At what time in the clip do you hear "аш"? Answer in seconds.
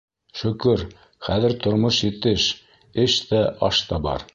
3.71-3.89